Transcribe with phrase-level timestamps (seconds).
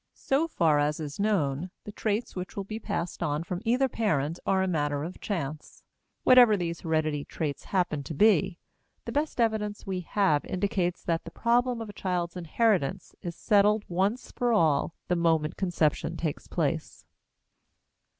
[0.15, 4.39] So far as is known, the traits which will be passed on from either parent
[4.47, 5.83] are a matter of chance.
[6.23, 8.57] Whatever these hereditary traits happen to be,
[9.05, 13.85] the best evidence we have indicates that the problem of a child's inheritance is settled
[13.87, 17.05] once for all the moment conception takes place.